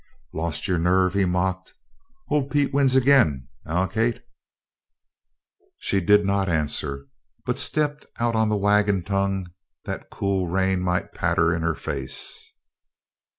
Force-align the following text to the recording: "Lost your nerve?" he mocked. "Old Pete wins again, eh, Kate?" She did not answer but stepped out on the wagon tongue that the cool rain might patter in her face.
"Lost 0.33 0.67
your 0.67 0.79
nerve?" 0.79 1.13
he 1.13 1.25
mocked. 1.25 1.75
"Old 2.31 2.49
Pete 2.49 2.73
wins 2.73 2.95
again, 2.95 3.47
eh, 3.67 3.85
Kate?" 3.85 4.23
She 5.77 6.01
did 6.01 6.25
not 6.25 6.49
answer 6.49 7.05
but 7.45 7.59
stepped 7.59 8.07
out 8.19 8.33
on 8.35 8.49
the 8.49 8.57
wagon 8.57 9.03
tongue 9.03 9.51
that 9.85 10.09
the 10.09 10.09
cool 10.15 10.47
rain 10.47 10.81
might 10.81 11.13
patter 11.13 11.53
in 11.53 11.61
her 11.61 11.75
face. 11.75 12.51